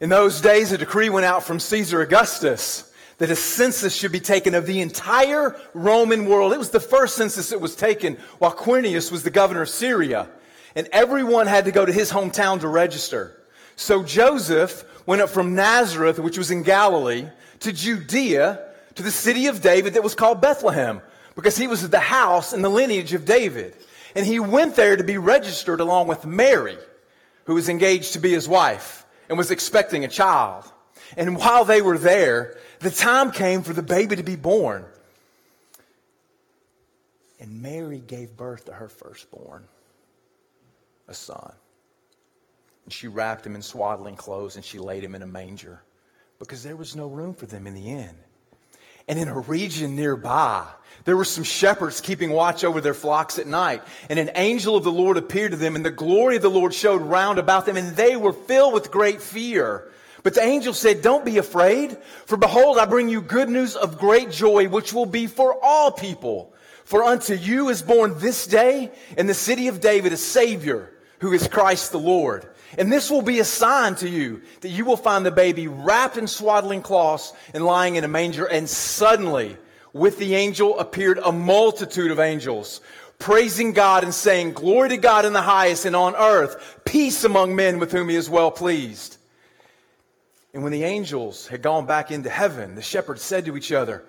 [0.00, 4.20] In those days, a decree went out from Caesar Augustus that a census should be
[4.20, 6.54] taken of the entire Roman world.
[6.54, 10.26] It was the first census that was taken while Quirinius was the governor of Syria.
[10.74, 13.36] And everyone had to go to his hometown to register.
[13.76, 17.26] So Joseph went up from Nazareth, which was in Galilee,
[17.60, 21.02] to Judea, to the city of David that was called Bethlehem,
[21.34, 23.76] because he was the house and the lineage of David.
[24.16, 26.78] And he went there to be registered along with Mary,
[27.44, 28.99] who was engaged to be his wife
[29.30, 30.64] and was expecting a child.
[31.16, 34.84] And while they were there, the time came for the baby to be born.
[37.38, 39.64] And Mary gave birth to her firstborn,
[41.08, 41.52] a son.
[42.84, 45.80] And she wrapped him in swaddling clothes and she laid him in a manger
[46.40, 48.16] because there was no room for them in the inn.
[49.06, 50.66] And in a region nearby,
[51.04, 53.82] there were some shepherds keeping watch over their flocks at night.
[54.08, 56.74] And an angel of the Lord appeared to them, and the glory of the Lord
[56.74, 59.90] showed round about them, and they were filled with great fear.
[60.22, 61.96] But the angel said, Don't be afraid,
[62.26, 65.90] for behold, I bring you good news of great joy, which will be for all
[65.90, 66.52] people.
[66.84, 71.32] For unto you is born this day in the city of David a Savior, who
[71.32, 72.46] is Christ the Lord.
[72.78, 76.16] And this will be a sign to you that you will find the baby wrapped
[76.16, 78.44] in swaddling cloths and lying in a manger.
[78.44, 79.56] And suddenly,
[79.92, 82.80] with the angel appeared a multitude of angels,
[83.18, 87.56] praising God and saying, Glory to God in the highest and on earth, peace among
[87.56, 89.16] men with whom he is well pleased.
[90.52, 94.04] And when the angels had gone back into heaven, the shepherds said to each other,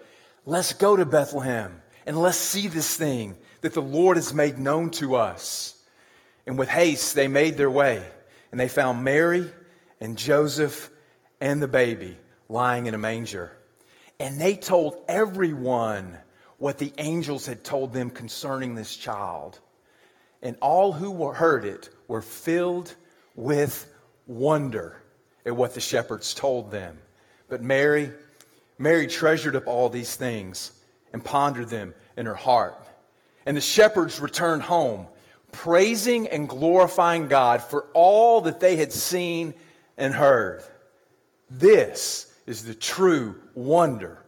[0.46, 4.90] Let's go to Bethlehem and let's see this thing that the Lord has made known
[4.92, 5.76] to us.
[6.48, 8.04] And with haste, they made their way
[8.52, 9.50] and they found Mary
[10.00, 10.90] and Joseph
[11.40, 12.18] and the baby
[12.50, 13.52] lying in a manger.
[14.22, 16.16] And they told everyone
[16.60, 19.60] what the angels had told them concerning this child.
[20.44, 22.94] And all who heard it were filled
[23.36, 23.92] with
[24.28, 25.02] wonder
[25.44, 27.00] at what the shepherds told them.
[27.50, 28.12] But Mary,
[28.78, 30.72] Mary treasured up all these things
[31.12, 32.78] and pondered them in her heart.
[33.48, 35.08] And the shepherds returned home
[35.52, 39.56] praising and glorifying God for all that they had seen
[39.98, 40.62] and heard.
[41.50, 44.21] This is the true wonder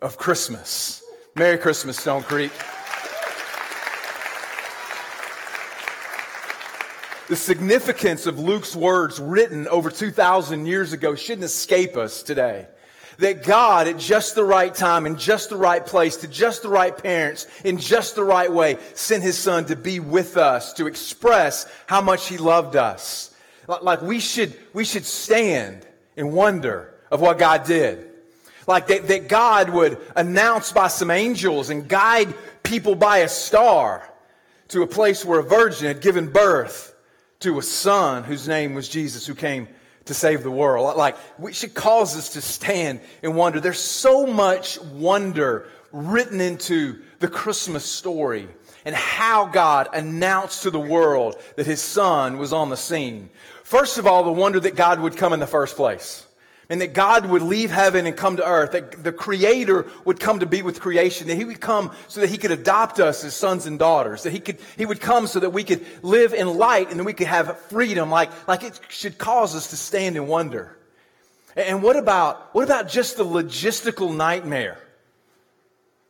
[0.00, 1.02] of Christmas.
[1.34, 2.52] Merry Christmas, Stone Creek.
[7.28, 12.66] The significance of Luke's words written over 2,000 years ago shouldn't escape us today
[13.18, 16.68] that God, at just the right time, in just the right place, to just the
[16.68, 20.86] right parents, in just the right way, sent his son to be with us, to
[20.86, 23.30] express how much he loved us.
[23.68, 28.10] Like we should, we should stand in wonder of what God did.
[28.66, 34.08] Like that, that God would announce by some angels and guide people by a star
[34.68, 36.94] to a place where a virgin had given birth
[37.40, 39.68] to a son whose name was Jesus, who came
[40.06, 40.96] to save the world.
[40.96, 43.60] Like, we should cause us to stand and wonder.
[43.60, 48.48] There's so much wonder written into the Christmas story
[48.84, 53.30] and how God announced to the world that his son was on the scene.
[53.62, 56.23] First of all, the wonder that God would come in the first place
[56.68, 60.40] and that God would leave heaven and come to earth, that the Creator would come
[60.40, 63.34] to be with creation, that He would come so that He could adopt us as
[63.34, 66.56] sons and daughters, that He could, He would come so that we could live in
[66.56, 70.16] light and that we could have freedom, like, like it should cause us to stand
[70.16, 70.76] in wonder.
[71.56, 74.78] And what about, what about just the logistical nightmare?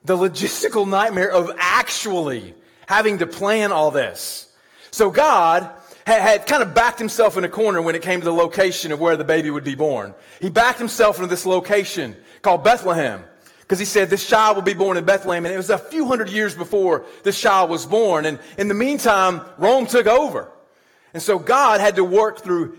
[0.04, 2.54] The logistical nightmare of actually
[2.87, 4.50] having to plan all this.
[4.91, 5.70] So God,
[6.06, 8.92] had, had kind of backed himself in a corner when it came to the location
[8.92, 10.15] of where the baby would be born.
[10.41, 13.25] He backed himself into this location called Bethlehem
[13.60, 15.44] because he said this child will be born in Bethlehem.
[15.47, 18.26] And it was a few hundred years before this child was born.
[18.26, 20.50] And in the meantime, Rome took over.
[21.14, 22.78] And so God had to work through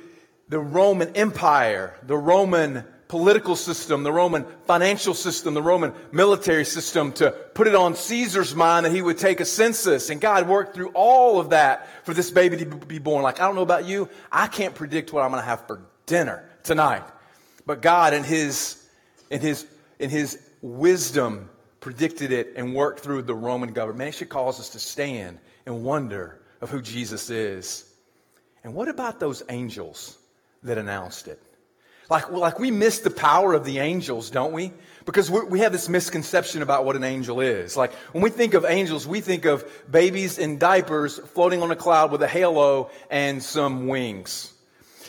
[0.50, 7.12] the Roman Empire, the Roman political system, the Roman financial system, the Roman military system
[7.14, 10.10] to put it on Caesar's mind that he would take a census.
[10.10, 13.24] And God worked through all of that for this baby to be born.
[13.24, 14.10] Like, I don't know about you.
[14.32, 17.04] I can't predict what I'm going to have for dinner tonight.
[17.66, 18.84] But God in his,
[19.30, 19.66] in his,
[20.00, 21.50] in his wisdom
[21.80, 24.10] predicted it and worked through the Roman government.
[24.10, 27.86] It should cause us to stand and wonder of who Jesus is.
[28.64, 30.18] And what about those angels
[30.64, 31.40] that announced it?
[32.10, 34.74] Like, like we miss the power of the angels, don't we?
[35.06, 37.78] Because we have this misconception about what an angel is.
[37.78, 41.76] Like, when we think of angels, we think of babies in diapers floating on a
[41.76, 44.52] cloud with a halo and some wings.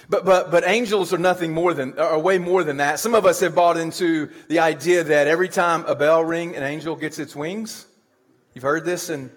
[0.08, 3.00] But, but, but angels are nothing more than, are way more than that.
[3.00, 6.62] Some of us have bought into the idea that every time a bell ring, an
[6.62, 7.86] angel gets its wings.
[8.54, 9.30] You've heard this and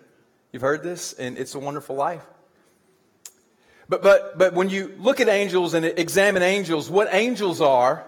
[0.51, 2.25] you've heard this and It's a Wonderful Life.
[3.89, 8.05] But, but, but when you look at angels and examine angels, what angels are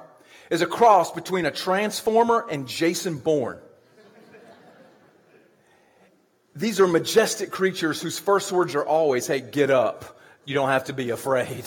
[0.51, 3.60] is a cross between a transformer and Jason Bourne.
[6.56, 10.19] These are majestic creatures whose first words are always, hey, get up.
[10.45, 11.63] You don't have to be afraid.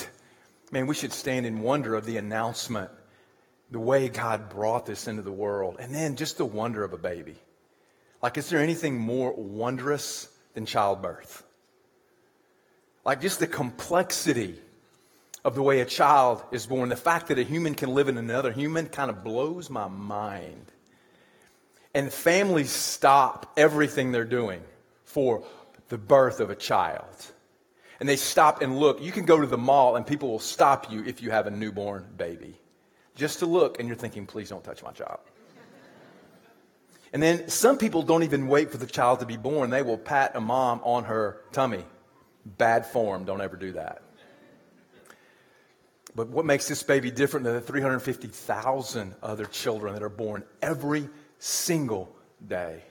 [0.70, 2.90] Man, we should stand in wonder of the announcement,
[3.70, 6.98] the way God brought this into the world, and then just the wonder of a
[6.98, 7.36] baby.
[8.22, 11.42] Like, is there anything more wondrous than childbirth?
[13.04, 14.58] Like, just the complexity
[15.44, 16.88] of the way a child is born.
[16.88, 20.72] The fact that a human can live in another human kind of blows my mind.
[21.92, 24.62] And families stop everything they're doing
[25.04, 25.44] for
[25.90, 27.04] the birth of a child.
[28.00, 29.02] And they stop and look.
[29.02, 31.50] You can go to the mall and people will stop you if you have a
[31.50, 32.58] newborn baby.
[33.14, 35.20] Just to look, and you're thinking, please don't touch my child.
[37.12, 39.70] And then some people don't even wait for the child to be born.
[39.70, 41.84] They will pat a mom on her tummy.
[42.44, 43.24] Bad form.
[43.24, 44.02] Don't ever do that.
[46.14, 51.08] But what makes this baby different than the 350,000 other children that are born every
[51.38, 52.14] single
[52.46, 52.82] day?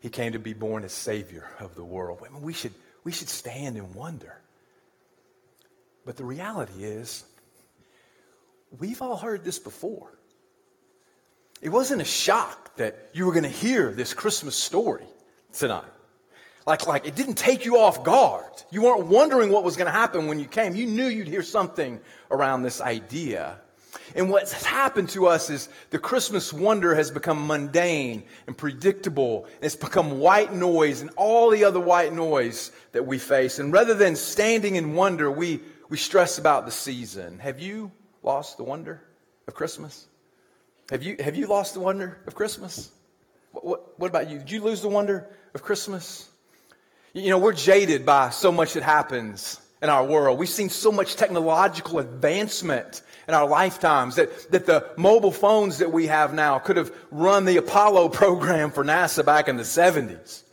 [0.00, 2.20] He came to be born as Savior of the world.
[2.26, 2.72] I mean, we, should,
[3.04, 4.40] we should stand and wonder.
[6.04, 7.24] But the reality is,
[8.78, 10.18] we've all heard this before.
[11.60, 15.04] It wasn't a shock that you were going to hear this Christmas story
[15.52, 15.84] tonight.
[16.66, 18.44] Like, like it didn't take you off guard.
[18.70, 20.74] You weren't wondering what was going to happen when you came.
[20.74, 23.58] You knew you'd hear something around this idea.
[24.14, 29.46] And what's happened to us is the Christmas wonder has become mundane and predictable.
[29.60, 33.58] It's become white noise and all the other white noise that we face.
[33.58, 37.38] And rather than standing in wonder, we, we stress about the season.
[37.38, 37.92] Have you
[38.22, 39.02] lost the wonder
[39.46, 40.06] of Christmas?
[40.90, 42.90] Have you, have you lost the wonder of Christmas?
[43.52, 44.38] What, what, what about you?
[44.38, 46.28] Did you lose the wonder of Christmas?
[47.12, 50.38] You know, we're jaded by so much that happens in our world.
[50.38, 55.90] We've seen so much technological advancement in our lifetimes that, that the mobile phones that
[55.92, 60.44] we have now could have run the Apollo program for NASA back in the 70s.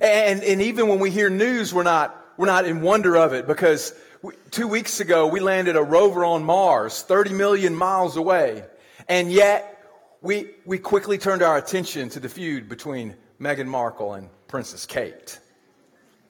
[0.00, 3.48] And, and even when we hear news, we're not, we're not in wonder of it
[3.48, 3.92] because
[4.22, 8.62] we, two weeks ago we landed a rover on Mars, 30 million miles away.
[9.08, 9.84] And yet
[10.20, 15.40] we, we quickly turned our attention to the feud between Meghan Markle and Princess Kate.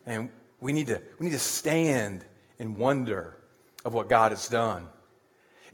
[0.07, 2.25] And we need to, we need to stand
[2.59, 3.37] in wonder
[3.85, 4.89] of what God has done.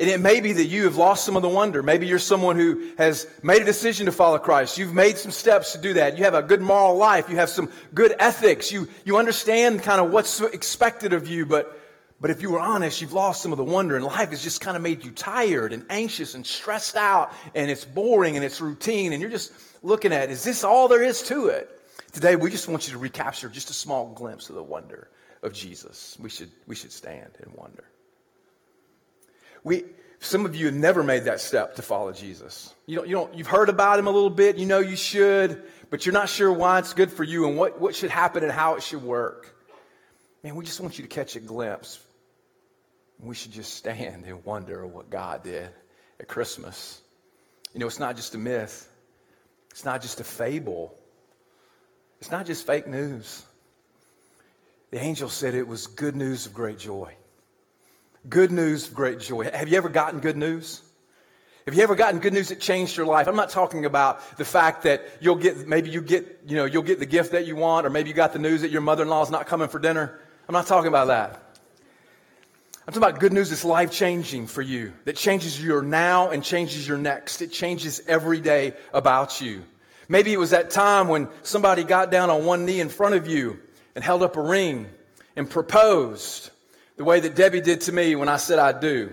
[0.01, 1.83] And it may be that you have lost some of the wonder.
[1.83, 4.79] Maybe you're someone who has made a decision to follow Christ.
[4.79, 6.17] You've made some steps to do that.
[6.17, 7.29] You have a good moral life.
[7.29, 8.71] You have some good ethics.
[8.71, 11.47] You, you understand kind of what's expected of you.
[11.47, 11.77] But,
[12.21, 14.61] but if you were honest, you've lost some of the wonder and life has just
[14.61, 18.61] kind of made you tired and anxious and stressed out and it's boring and it's
[18.61, 19.53] routine and you're just
[19.83, 21.69] looking at, is this all there is to it?
[22.13, 25.09] Today, we just want you to recapture just a small glimpse of the wonder
[25.43, 26.17] of Jesus.
[26.19, 27.85] We should, we should stand and wonder.
[29.63, 29.85] We,
[30.21, 32.75] some of you have never made that step to follow Jesus.
[32.87, 34.57] You don't, you don't, you've heard about him a little bit.
[34.57, 37.81] You know you should, but you're not sure why it's good for you and what,
[37.81, 39.55] what should happen and how it should work.
[40.43, 42.01] Man, we just want you to catch a glimpse.
[43.21, 45.69] We should just stand and wonder what God did
[46.19, 47.01] at Christmas.
[47.75, 48.89] You know, it's not just a myth.
[49.71, 50.98] It's not just a fable.
[52.21, 53.45] It's not just fake news.
[54.91, 57.15] The angel said it was good news of great joy.
[58.29, 59.51] Good news of great joy.
[59.51, 60.83] Have you ever gotten good news?
[61.67, 63.29] Have you ever gotten good news that changed your life?
[63.29, 66.83] I'm not talking about the fact that you'll get, maybe you get, you know, you'll
[66.83, 69.23] get the gift that you want, or maybe you got the news that your mother-in-law
[69.25, 70.19] is not coming for dinner.
[70.49, 71.43] I'm not talking about that.
[72.87, 76.43] I'm talking about good news that's life changing for you, that changes your now and
[76.43, 77.43] changes your next.
[77.43, 79.63] It changes every day about you.
[80.09, 83.29] Maybe it was that time when somebody got down on one knee in front of
[83.29, 83.59] you
[83.95, 84.87] and held up a ring
[85.37, 86.51] and proposed
[86.97, 89.13] the way that Debbie did to me when I said I do.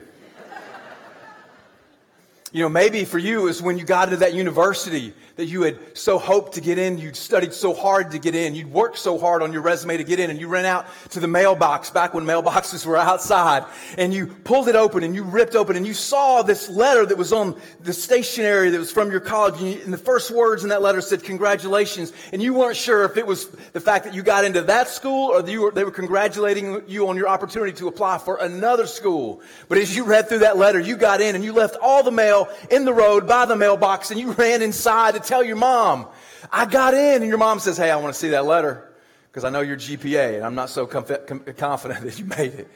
[2.53, 5.63] you know, maybe for you it was when you got into that university that you
[5.63, 6.97] had so hoped to get in.
[6.97, 8.55] You'd studied so hard to get in.
[8.55, 11.19] You'd worked so hard on your resume to get in and you ran out to
[11.19, 13.65] the mailbox back when mailboxes were outside
[13.97, 17.17] and you pulled it open and you ripped open and you saw this letter that
[17.17, 20.63] was on the stationery that was from your college and, you, and the first words
[20.63, 24.13] in that letter said congratulations and you weren't sure if it was the fact that
[24.13, 27.87] you got into that school or were, they were congratulating you on your opportunity to
[27.87, 29.41] apply for another school.
[29.67, 32.11] But as you read through that letter, you got in and you left all the
[32.11, 36.07] mail in the road by the mailbox and you ran inside tell your mom,
[36.51, 37.21] I got in.
[37.21, 38.89] And your mom says, Hey, I want to see that letter
[39.27, 41.27] because I know your GPA and I'm not so confident
[41.57, 42.67] that you made it.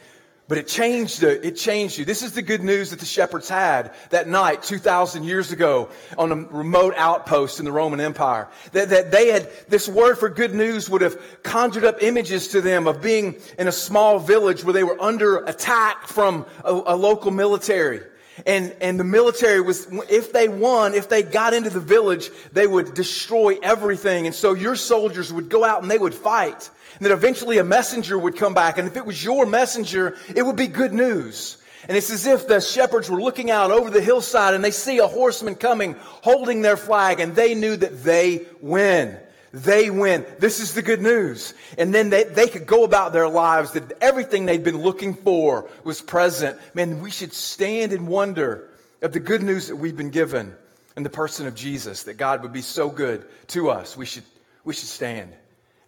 [0.49, 2.05] But it changed, the, it changed you.
[2.05, 6.31] This is the good news that the shepherds had that night 2,000 years ago on
[6.31, 8.47] a remote outpost in the Roman Empire.
[8.71, 12.61] That, that they had, this word for good news would have conjured up images to
[12.61, 16.95] them of being in a small village where they were under attack from a, a
[16.95, 18.01] local military.
[18.45, 22.67] And, and the military was, if they won, if they got into the village, they
[22.67, 24.25] would destroy everything.
[24.25, 26.69] And so your soldiers would go out and they would fight.
[26.97, 28.77] And then eventually a messenger would come back.
[28.77, 31.57] And if it was your messenger, it would be good news.
[31.87, 34.99] And it's as if the shepherds were looking out over the hillside and they see
[34.99, 39.17] a horseman coming holding their flag and they knew that they win.
[39.51, 40.25] They win.
[40.37, 41.53] This is the good news.
[41.77, 45.69] And then they, they could go about their lives that everything they'd been looking for
[45.83, 46.59] was present.
[46.73, 48.69] Man, we should stand and wonder
[49.01, 50.55] of the good news that we've been given
[50.95, 53.95] in the person of Jesus, that God would be so good to us.
[53.95, 54.25] We should,
[54.63, 55.33] we should stand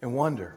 [0.00, 0.56] and wonder.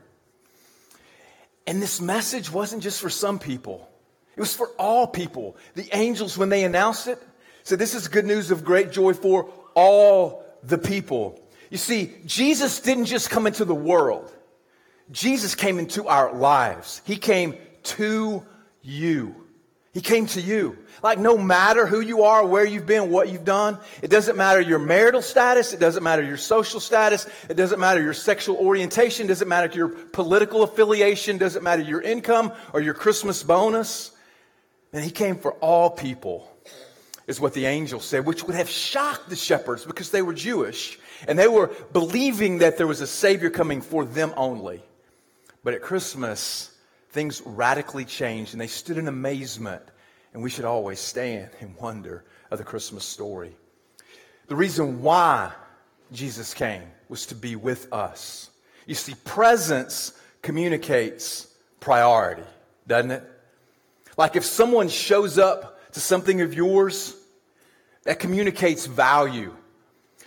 [1.68, 3.90] And this message wasn't just for some people.
[4.36, 5.58] It was for all people.
[5.76, 7.22] The angels, when they announced it,
[7.64, 11.40] said, This is good news of great joy for all the people.
[11.76, 14.34] You see, Jesus didn't just come into the world,
[15.12, 17.02] Jesus came into our lives.
[17.04, 17.58] He came
[17.98, 18.46] to
[18.82, 19.36] you.
[19.94, 20.78] He came to you.
[21.04, 24.62] Like, no matter who you are, where you've been, what you've done, it doesn't matter
[24.62, 29.28] your marital status, it doesn't matter your social status, it doesn't matter your sexual orientation,
[29.28, 34.12] doesn't matter your political affiliation, doesn't matter your income or your Christmas bonus.
[34.94, 36.50] And he came for all people,
[37.28, 41.00] is what the angel said, which would have shocked the shepherds because they were Jewish.
[41.28, 44.84] And they were believing that there was a Savior coming for them only.
[45.64, 46.72] But at Christmas,
[47.12, 49.82] things radically changed and they stood in amazement.
[50.34, 53.56] And we should always stand in wonder of the Christmas story.
[54.48, 55.52] The reason why
[56.12, 58.52] Jesus came was to be with us.
[58.86, 60.14] You see, presence
[60.44, 61.48] communicates
[61.80, 62.44] priority,
[62.86, 63.24] doesn't it?
[64.18, 67.16] Like if someone shows up to something of yours,
[68.04, 69.56] that communicates value.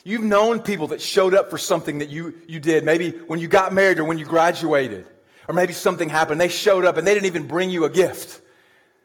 [0.02, 3.48] You've known people that showed up for something that you, you did, maybe when you
[3.48, 5.06] got married or when you graduated,
[5.46, 6.40] or maybe something happened.
[6.40, 8.40] They showed up and they didn't even bring you a gift,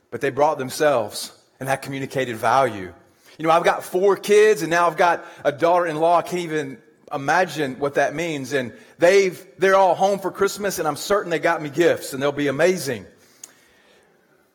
[0.09, 2.93] but they brought themselves, and that communicated value.
[3.37, 6.17] You know, I've got four kids, and now I've got a daughter in law.
[6.17, 6.77] I can't even
[7.13, 8.53] imagine what that means.
[8.53, 12.23] And they've, they're all home for Christmas, and I'm certain they got me gifts, and
[12.23, 13.05] they'll be amazing.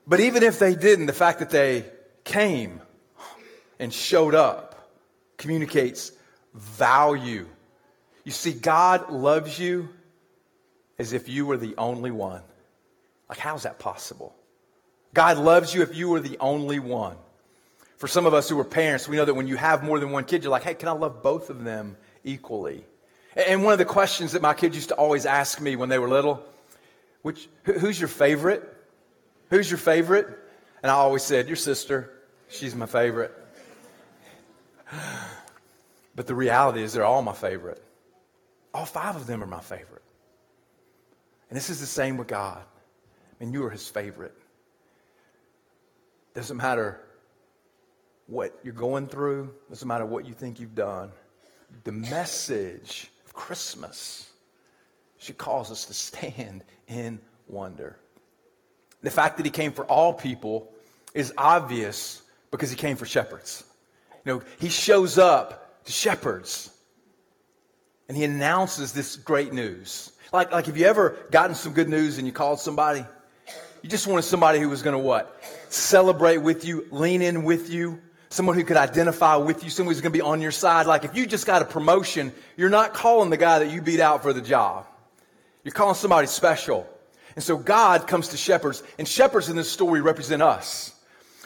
[0.06, 1.84] But even if they didn't, the fact that they
[2.28, 2.80] came
[3.78, 4.90] and showed up
[5.38, 6.12] communicates
[6.54, 7.46] value.
[8.24, 9.88] You see, God loves you
[10.98, 12.42] as if you were the only one.
[13.28, 14.34] Like, how's that possible?
[15.14, 17.16] God loves you if you were the only one.
[17.96, 20.10] For some of us who are parents, we know that when you have more than
[20.10, 22.84] one kid, you're like, hey, can I love both of them equally?
[23.34, 25.98] And one of the questions that my kids used to always ask me when they
[25.98, 26.42] were little,
[27.22, 28.62] which, who's your favorite?
[29.50, 30.26] Who's your favorite?
[30.82, 32.12] And I always said, your sister.
[32.48, 33.32] She's my favorite.
[36.16, 37.80] But the reality is, they're all my favorite.
[38.74, 40.02] All five of them are my favorite.
[41.48, 42.60] And this is the same with God.
[42.60, 44.34] I mean, you are his favorite.
[46.34, 47.00] Doesn't matter
[48.26, 51.12] what you're going through, doesn't matter what you think you've done.
[51.84, 54.28] The message of Christmas
[55.18, 57.96] should cause us to stand in wonder.
[59.02, 60.72] The fact that he came for all people
[61.14, 63.64] is obvious because he came for shepherds.
[64.24, 66.70] You know, he shows up to shepherds.
[68.08, 70.12] And he announces this great news.
[70.32, 73.04] Like, like have you ever gotten some good news and you called somebody?
[73.82, 75.42] You just wanted somebody who was going to what?
[75.68, 78.00] Celebrate with you, lean in with you,
[78.30, 80.86] someone who could identify with you, someone who's going to be on your side.
[80.86, 84.00] Like if you just got a promotion, you're not calling the guy that you beat
[84.00, 84.86] out for the job.
[85.64, 86.88] You're calling somebody special.
[87.34, 90.92] And so God comes to shepherds, and shepherds in this story represent us.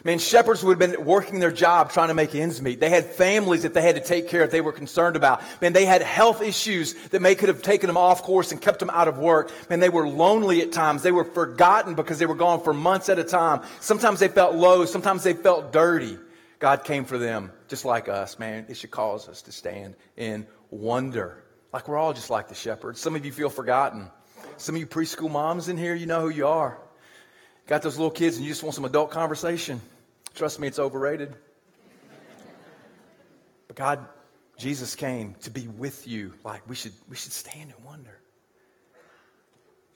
[0.04, 2.80] Man, shepherds would have been working their job trying to make ends meet.
[2.80, 5.42] They had families that they had to take care of, they were concerned about.
[5.60, 8.80] Man, they had health issues that may could have taken them off course and kept
[8.80, 9.52] them out of work.
[9.70, 11.02] Man, they were lonely at times.
[11.02, 13.62] They were forgotten because they were gone for months at a time.
[13.78, 16.18] Sometimes they felt low, sometimes they felt dirty.
[16.58, 18.66] God came for them just like us, man.
[18.68, 21.44] It should cause us to stand in wonder.
[21.72, 23.00] Like we're all just like the shepherds.
[23.00, 24.10] Some of you feel forgotten.
[24.56, 26.78] Some of you preschool moms in here, you know who you are.
[27.66, 29.80] Got those little kids and you just want some adult conversation.
[30.34, 31.34] Trust me, it's overrated.
[33.68, 34.06] But God,
[34.58, 36.34] Jesus came to be with you.
[36.44, 38.18] Like we should, we should stand and wonder.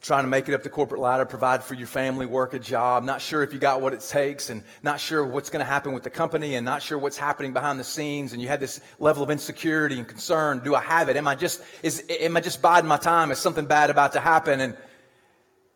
[0.02, 3.02] Trying to make it up the corporate ladder, provide for your family, work a job,
[3.02, 5.94] not sure if you got what it takes, and not sure what's going to happen
[5.94, 8.80] with the company, and not sure what's happening behind the scenes, and you had this
[9.00, 10.60] level of insecurity and concern.
[10.62, 11.16] Do I have it?
[11.16, 13.32] Am I just is am I just biding my time?
[13.32, 14.60] Is something bad about to happen?
[14.60, 14.76] And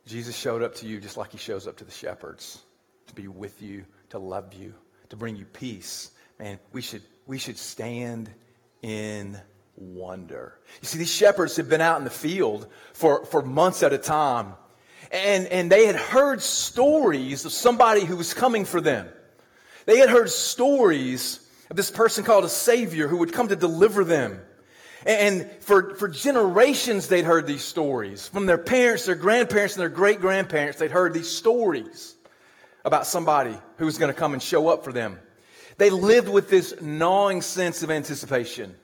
[0.07, 2.61] Jesus showed up to you just like he shows up to the shepherds.
[3.09, 4.75] to be with you, to love you,
[5.09, 6.11] to bring you peace.
[6.39, 8.31] Man, we should, we should stand
[8.83, 9.41] in
[9.77, 10.55] wonder.
[10.83, 13.99] You see, these shepherds had been out in the field for, for months at a
[13.99, 14.55] time,
[15.11, 19.09] and, and they had heard stories of somebody who was coming for them.
[19.87, 21.41] They had heard stories
[21.71, 24.41] of this person called a Savior who would come to deliver them.
[25.07, 28.29] And for, for generations, they'd heard these stories.
[28.29, 32.17] From their parents, their grandparents, and their great grandparents, they'd heard these stories
[32.85, 35.19] about somebody who was going to come and show up for them.
[35.79, 38.75] They lived with this gnawing sense of anticipation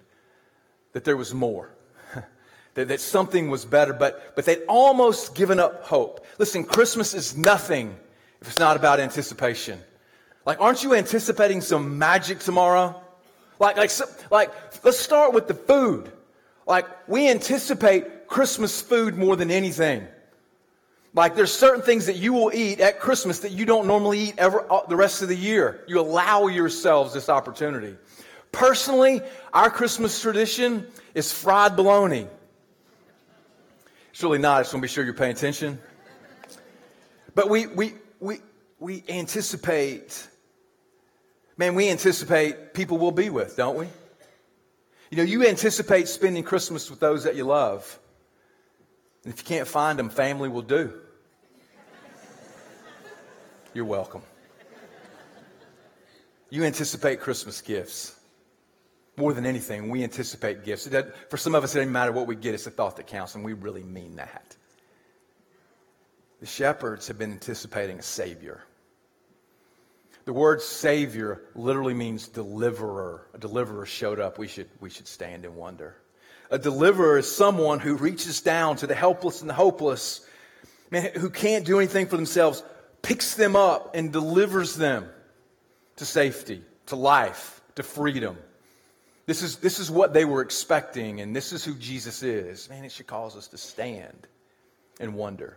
[0.93, 1.71] that there was more,
[2.75, 6.25] that, that something was better, but, but they'd almost given up hope.
[6.39, 7.95] Listen, Christmas is nothing
[8.41, 9.79] if it's not about anticipation.
[10.47, 13.03] Like, aren't you anticipating some magic tomorrow?
[13.59, 13.91] Like, like,
[14.31, 16.11] like, let's start with the food.
[16.67, 20.07] Like, we anticipate Christmas food more than anything.
[21.17, 24.35] Like, there's certain things that you will eat at Christmas that you don't normally eat
[24.37, 25.83] ever uh, the rest of the year.
[25.89, 27.97] You allow yourselves this opportunity.
[28.53, 29.23] Personally,
[29.55, 32.27] our Christmas tradition is fried bologna.
[34.11, 34.59] It's really not.
[34.59, 35.79] I just want to be sure you're paying attention.
[37.35, 38.41] But we, we, we,
[38.79, 40.29] we anticipate
[41.57, 43.87] man, we anticipate people we'll be with, don't we?
[45.11, 47.99] You know, you anticipate spending Christmas with those that you love.
[49.25, 50.93] And if you can't find them, family will do.
[53.77, 54.23] You're welcome.
[56.49, 58.19] You anticipate Christmas gifts.
[59.19, 60.89] More than anything, we anticipate gifts.
[61.29, 63.35] For some of us, it doesn't matter what we get, it's the thought that counts,
[63.35, 64.57] and we really mean that.
[66.41, 68.65] The shepherds have been anticipating a Savior.
[70.25, 73.27] The word Savior literally means deliverer.
[73.35, 74.39] A deliverer showed up.
[74.39, 75.97] We should, we should stand and wonder.
[76.51, 80.27] A deliverer is someone who reaches down to the helpless and the hopeless,
[80.91, 82.63] man, who can't do anything for themselves,
[83.07, 85.09] picks them up and delivers them
[85.95, 88.37] to safety, to life, to freedom.
[89.27, 92.69] This is, this is what they were expecting, and this is who Jesus is.
[92.69, 94.27] Man, it should cause us to stand
[94.99, 95.57] and wonder.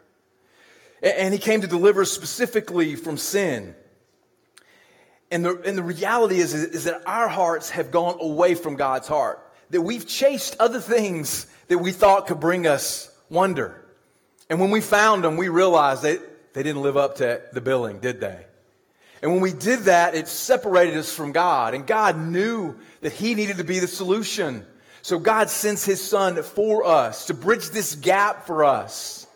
[1.02, 3.74] And he came to deliver specifically from sin.
[5.32, 9.08] And the, and the reality is, is that our hearts have gone away from God's
[9.08, 9.44] heart.
[9.72, 13.84] That we've chased other things that we thought could bring us wonder.
[14.52, 16.22] And when we found them, we realized that
[16.54, 18.46] they didn't live up to the billing, did they?
[19.22, 21.74] And when we did that, it separated us from God.
[21.74, 24.66] And God knew that He needed to be the solution.
[25.02, 29.28] So God sends His Son for us to bridge this gap for us,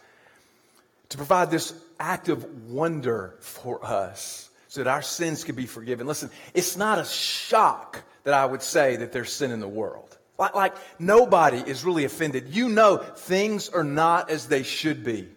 [1.09, 6.07] to provide this act of wonder for us so that our sins could be forgiven.
[6.07, 10.17] Listen, it's not a shock that I would say that there's sin in the world.
[10.37, 12.49] Like, like nobody is really offended.
[12.49, 15.27] You know things are not as they should be.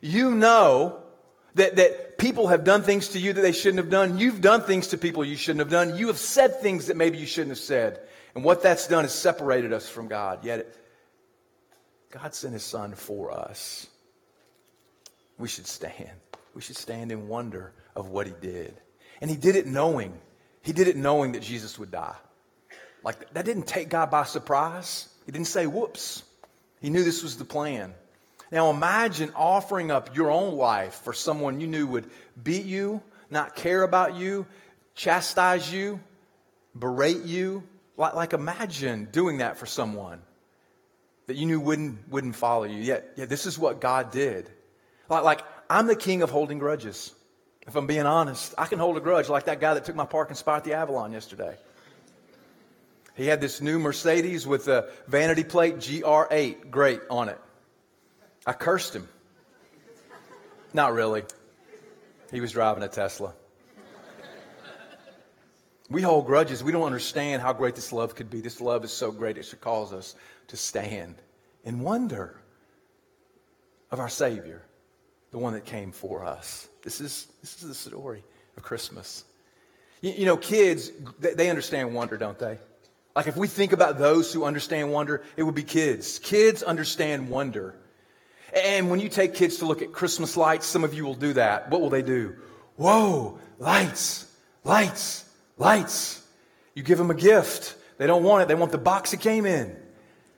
[0.00, 1.02] You know
[1.58, 4.18] that, that people have done things to you that they shouldn't have done.
[4.18, 5.96] You've done things to people you shouldn't have done.
[5.96, 8.00] You have said things that maybe you shouldn't have said.
[8.34, 10.44] And what that's done is separated us from God.
[10.44, 10.74] Yet
[12.10, 13.86] God sent his son for us.
[15.38, 16.10] We should stand.
[16.54, 18.74] We should stand in wonder of what he did.
[19.20, 20.18] And he did it knowing.
[20.62, 22.16] He did it knowing that Jesus would die.
[23.04, 25.08] Like that didn't take God by surprise.
[25.26, 26.22] He didn't say, whoops.
[26.80, 27.94] He knew this was the plan.
[28.50, 32.10] Now imagine offering up your own life for someone you knew would
[32.42, 34.46] beat you, not care about you,
[34.94, 36.00] chastise you,
[36.74, 37.62] berate you.
[37.96, 40.20] Like, like imagine doing that for someone
[41.26, 42.80] that you knew wouldn't, wouldn't follow you.
[42.82, 44.50] Yet, yeah, this is what God did.
[45.10, 47.12] Like, like, I'm the king of holding grudges.
[47.66, 50.06] If I'm being honest, I can hold a grudge like that guy that took my
[50.06, 51.54] parking spot at the Avalon yesterday.
[53.14, 57.38] He had this new Mercedes with a vanity plate GR8 great on it.
[58.46, 59.08] I cursed him.
[60.72, 61.24] Not really.
[62.30, 63.34] He was driving a Tesla.
[65.90, 66.62] We hold grudges.
[66.62, 68.40] We don't understand how great this love could be.
[68.40, 70.14] This love is so great, it should cause us
[70.48, 71.14] to stand
[71.64, 72.40] in wonder
[73.90, 74.62] of our Savior,
[75.30, 76.68] the one that came for us.
[76.82, 78.22] This is, this is the story
[78.56, 79.24] of Christmas.
[80.02, 82.58] You, you know, kids, they, they understand wonder, don't they?
[83.16, 86.18] Like if we think about those who understand wonder, it would be kids.
[86.18, 87.74] Kids understand wonder.
[88.52, 91.34] And when you take kids to look at Christmas lights, some of you will do
[91.34, 91.70] that.
[91.70, 92.36] What will they do?
[92.76, 94.32] Whoa, lights,
[94.64, 95.24] lights,
[95.56, 96.22] lights.
[96.74, 97.76] You give them a gift.
[97.98, 98.48] They don't want it.
[98.48, 99.76] They want the box it came in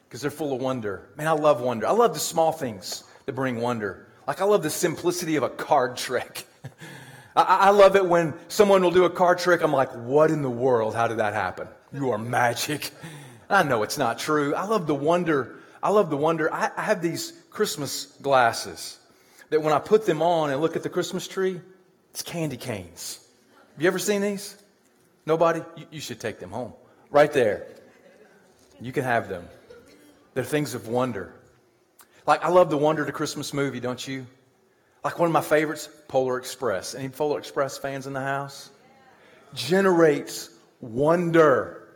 [0.09, 1.09] because they're full of wonder.
[1.17, 1.87] Man, I love wonder.
[1.87, 4.09] I love the small things that bring wonder.
[4.27, 6.47] Like, I love the simplicity of a card trick.
[7.37, 9.63] I, I love it when someone will do a card trick.
[9.63, 10.95] I'm like, what in the world?
[10.95, 11.69] How did that happen?
[11.93, 12.91] You are magic.
[13.51, 14.55] I know it's not true.
[14.55, 15.57] I love the wonder.
[15.83, 16.53] I love the wonder.
[16.53, 18.99] I, I have these Christmas glasses
[19.51, 21.61] that when I put them on and look at the Christmas tree,
[22.11, 23.21] It's candy canes.
[23.75, 24.57] Have you ever seen these?
[25.27, 25.63] Nobody?
[25.77, 26.73] You, you should take them home.
[27.11, 27.67] Right there.
[28.81, 29.47] You can have them.
[30.35, 31.33] They're things of wonder.
[32.27, 34.27] Like, I love the Wonder to Christmas movie, don't you?
[35.03, 36.95] Like, one of my favorites, Polar Express.
[36.95, 38.71] Any Polar Express fans in the house?
[39.55, 41.89] Generates wonder.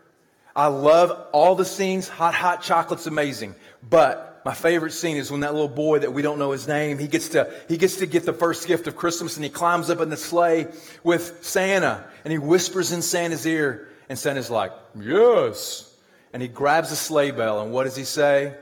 [0.57, 2.09] I love all the scenes.
[2.09, 3.55] Hot, hot chocolate's amazing.
[3.89, 6.99] But my favorite scene is when that little boy that we don't know his name,
[6.99, 9.89] he gets to, he gets to get the first gift of Christmas and he climbs
[9.89, 10.67] up in the sleigh
[11.03, 15.91] with Santa and he whispers in Santa's ear and Santa's like, yes.
[16.33, 18.55] And he grabs the sleigh bell and what does he say?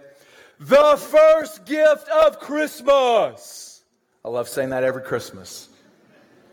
[0.61, 3.83] The first gift of Christmas.
[4.25, 5.69] I love saying that every Christmas.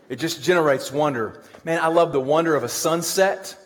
[0.08, 1.40] It just generates wonder.
[1.64, 3.56] Man, I love the wonder of a sunset.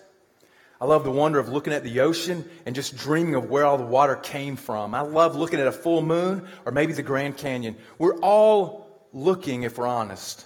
[0.84, 3.78] I love the wonder of looking at the ocean and just dreaming of where all
[3.78, 4.94] the water came from.
[4.94, 7.76] I love looking at a full moon or maybe the Grand Canyon.
[7.96, 10.44] We're all looking, if we're honest,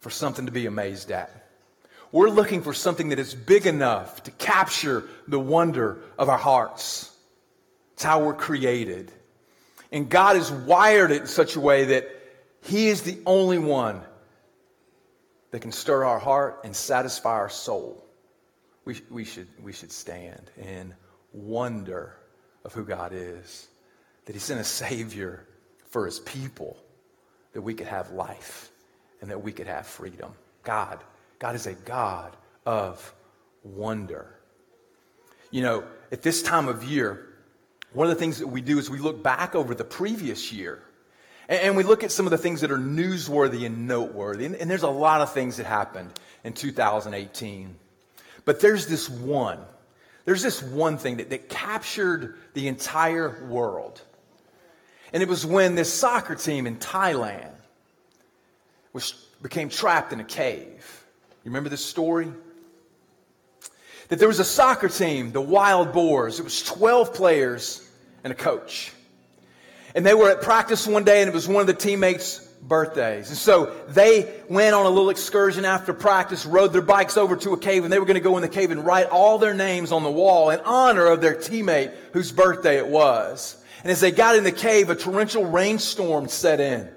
[0.00, 1.30] for something to be amazed at.
[2.10, 7.16] We're looking for something that is big enough to capture the wonder of our hearts.
[7.92, 9.12] It's how we're created.
[9.92, 12.08] And God has wired it in such a way that
[12.62, 14.00] He is the only one
[15.52, 18.04] that can stir our heart and satisfy our soul
[18.88, 20.94] we, we, should, we should stand in
[21.34, 22.16] wonder
[22.64, 23.68] of who God is,
[24.24, 25.46] that He sent a Savior
[25.90, 26.74] for His people,
[27.52, 28.70] that we could have life
[29.20, 30.32] and that we could have freedom.
[30.62, 31.04] God,
[31.38, 33.14] God is a God of
[33.62, 34.34] wonder.
[35.50, 37.26] You know, at this time of year,
[37.92, 40.82] one of the things that we do is we look back over the previous year
[41.46, 44.46] and, we look at some of the things that are newsworthy and noteworthy.
[44.46, 46.10] And, and there's a lot of things that happened
[46.42, 47.76] in 2018.
[48.48, 49.58] But there's this one.
[50.24, 54.00] There's this one thing that, that captured the entire world.
[55.12, 57.50] And it was when this soccer team in Thailand
[58.94, 61.04] was, became trapped in a cave.
[61.44, 62.32] You remember this story?
[64.08, 66.40] That there was a soccer team, the Wild Boars.
[66.40, 67.86] It was 12 players
[68.24, 68.94] and a coach.
[69.94, 73.28] And they were at practice one day, and it was one of the teammates' birthdays.
[73.28, 77.52] And so they went on a little excursion after practice, rode their bikes over to
[77.52, 79.54] a cave, and they were going to go in the cave and write all their
[79.54, 83.56] names on the wall in honor of their teammate whose birthday it was.
[83.82, 86.88] And as they got in the cave, a torrential rainstorm set in.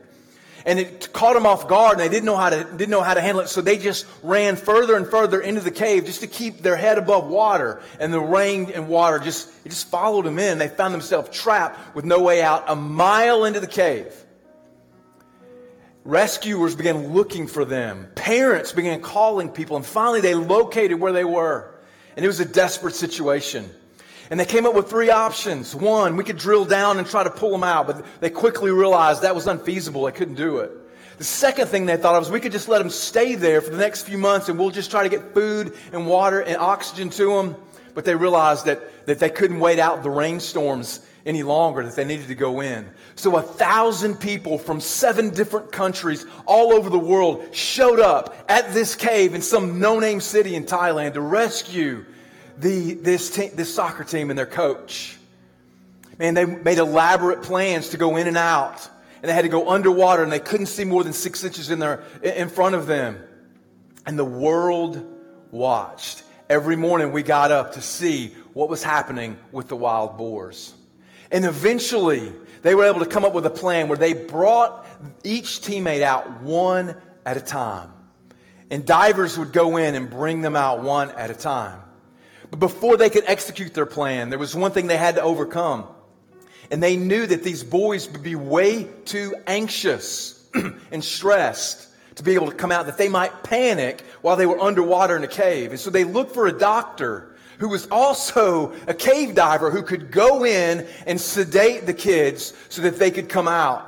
[0.66, 3.16] And it caught them off guard and they didn't know how to, didn't know how
[3.16, 3.48] to handle it.
[3.48, 7.00] So they just ran further and further into the cave just to keep their head
[7.00, 7.82] above water.
[8.00, 10.60] And the rain and water just, it just followed them in.
[10.60, 14.14] They found themselves trapped with no way out a mile into the cave.
[16.04, 18.08] Rescuers began looking for them.
[18.16, 21.76] Parents began calling people, and finally they located where they were.
[22.16, 23.70] And it was a desperate situation.
[24.32, 25.76] And they came up with three options.
[25.76, 29.22] One, we could drill down and try to pull them out, but they quickly realized
[29.22, 30.06] that was unfeasible.
[30.06, 30.72] They couldn't do it.
[31.18, 33.70] The second thing they thought of was we could just let them stay there for
[33.70, 37.12] the next few months and we'll just try to get food and water and oxygen
[37.12, 37.56] to them.
[37.94, 42.06] But they realized that, that they couldn't wait out the rainstorms any longer, that they
[42.06, 42.90] needed to go in.
[43.16, 48.74] So a thousand people from seven different countries all over the world showed up at
[48.74, 52.06] this cave in some no-name city in Thailand to rescue
[52.58, 55.18] the, this, te- this soccer team and their coach.
[56.18, 58.88] Man, they made elaborate plans to go in and out.
[59.22, 61.80] And they had to go underwater and they couldn't see more than six inches in,
[61.80, 63.20] their, in front of them.
[64.06, 65.06] And the world
[65.52, 66.24] watched.
[66.50, 70.74] Every morning we got up to see what was happening with the wild boars.
[71.32, 74.86] And eventually, they were able to come up with a plan where they brought
[75.24, 77.92] each teammate out one at a time.
[78.70, 81.80] And divers would go in and bring them out one at a time.
[82.50, 85.88] But before they could execute their plan, there was one thing they had to overcome.
[86.70, 90.46] And they knew that these boys would be way too anxious
[90.92, 94.60] and stressed to be able to come out, that they might panic while they were
[94.60, 95.72] underwater in a cave.
[95.72, 97.31] And so they looked for a doctor
[97.62, 102.82] who was also a cave diver who could go in and sedate the kids so
[102.82, 103.88] that they could come out.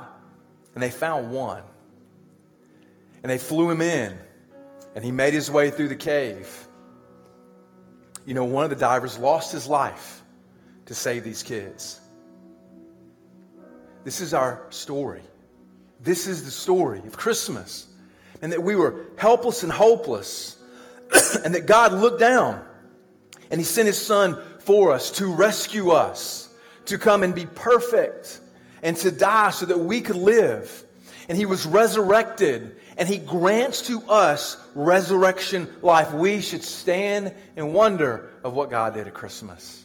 [0.74, 1.60] And they found one.
[3.24, 4.16] And they flew him in.
[4.94, 6.68] And he made his way through the cave.
[8.24, 10.22] You know, one of the divers lost his life
[10.86, 12.00] to save these kids.
[14.04, 15.22] This is our story.
[16.00, 17.88] This is the story of Christmas.
[18.40, 20.56] And that we were helpless and hopeless.
[21.44, 22.64] and that God looked down
[23.54, 26.52] and he sent his son for us to rescue us,
[26.86, 28.40] to come and be perfect
[28.82, 30.84] and to die so that we could live.
[31.28, 36.12] And he was resurrected and he grants to us resurrection life.
[36.12, 39.84] We should stand in wonder of what God did at Christmas.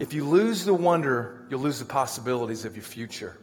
[0.00, 3.36] If you lose the wonder, you'll lose the possibilities of your future.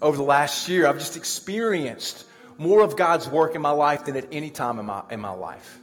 [0.00, 2.24] Over the last year, I've just experienced
[2.56, 5.32] more of God's work in my life than at any time in my, in my
[5.32, 5.78] life.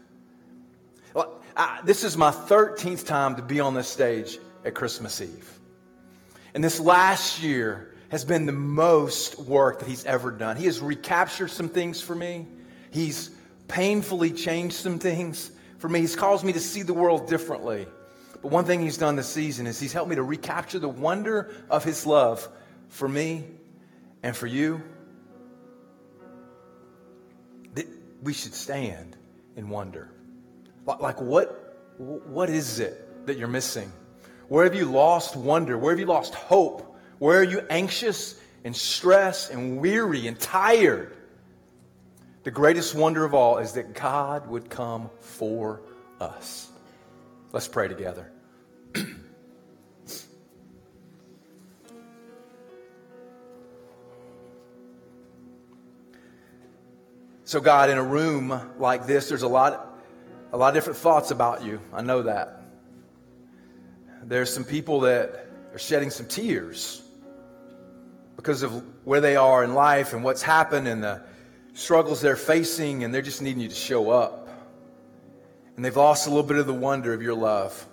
[1.56, 5.60] I, this is my 13th time to be on this stage at Christmas Eve.
[6.54, 10.58] And this last year has been the most work that he's ever done.
[10.58, 12.46] He has recaptured some things for me.
[12.91, 13.30] He's
[13.68, 16.00] painfully changed some things for me.
[16.00, 17.88] He's caused me to see the world differently.
[18.41, 21.54] But one thing he's done this season is he's helped me to recapture the wonder
[21.70, 22.48] of his love
[22.89, 23.46] for me
[24.24, 24.82] and for you.
[27.74, 27.88] That
[28.22, 29.18] we should stand
[29.56, 30.10] in wonder.
[30.86, 33.91] Like, what, what is it that you're missing?
[34.48, 35.78] Where have you lost wonder?
[35.78, 36.95] Where have you lost hope?
[37.17, 41.15] Where are you anxious and stressed and weary and tired?
[42.43, 45.82] The greatest wonder of all is that God would come for
[46.19, 46.69] us.
[47.52, 48.32] Let's pray together.
[57.45, 59.94] so, God, in a room like this, there's a lot,
[60.56, 61.82] a lot of different thoughts about you.
[61.91, 62.62] I know that.
[64.24, 67.02] There's some people that are shedding some tears
[68.38, 68.72] because of
[69.04, 71.22] where they are in life and what's happened and the
[71.74, 74.48] struggles they're facing, and they're just needing you to show up.
[75.76, 77.86] And they've lost a little bit of the wonder of your love.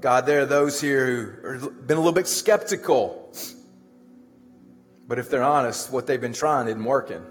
[0.00, 3.34] God, there are those here who have been a little bit skeptical.
[5.08, 7.26] But if they're honest, what they've been trying isn't working.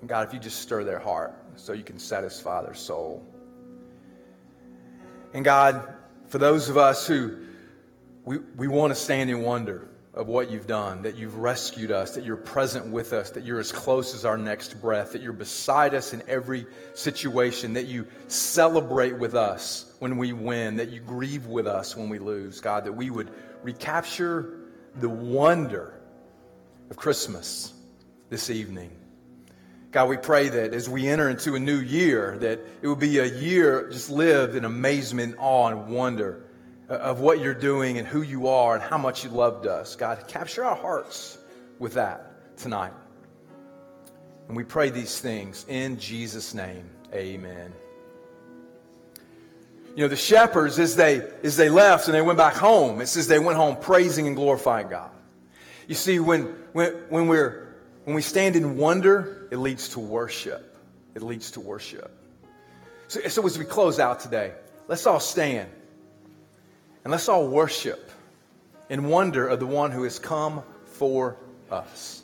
[0.00, 3.26] And God, if you just stir their heart so you can satisfy their soul.
[5.34, 5.94] And God,
[6.28, 7.36] for those of us who
[8.24, 12.16] we, we want to stand in wonder of what you've done, that you've rescued us,
[12.16, 15.32] that you're present with us, that you're as close as our next breath, that you're
[15.32, 21.00] beside us in every situation, that you celebrate with us when we win, that you
[21.00, 22.60] grieve with us when we lose.
[22.60, 23.30] God, that we would
[23.62, 24.58] recapture
[24.96, 25.98] the wonder
[26.90, 27.72] of Christmas
[28.28, 28.90] this evening.
[29.92, 33.18] God, we pray that as we enter into a new year, that it will be
[33.18, 36.46] a year just lived in amazement, awe, and wonder
[36.88, 39.94] of what you're doing and who you are and how much you loved us.
[39.94, 41.36] God, capture our hearts
[41.78, 42.94] with that tonight.
[44.48, 46.88] And we pray these things in Jesus' name.
[47.12, 47.70] Amen.
[49.94, 53.08] You know, the shepherds, as they, as they left and they went back home, it
[53.08, 55.10] says they went home praising and glorifying God.
[55.86, 57.74] You see, when, when, when, we're,
[58.04, 60.74] when we stand in wonder, it leads to worship.
[61.14, 62.10] It leads to worship.
[63.08, 64.52] So, so as we close out today,
[64.88, 65.68] let's all stand.
[67.04, 68.10] And let's all worship
[68.88, 71.36] in wonder of the one who has come for
[71.70, 72.21] us.